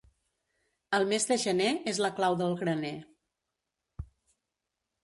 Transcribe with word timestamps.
El 0.99 1.05
mes 1.11 1.27
de 1.33 1.37
gener 1.43 1.69
és 1.93 2.01
la 2.07 2.11
clau 2.21 2.39
del 2.41 2.59
graner. 2.63 2.95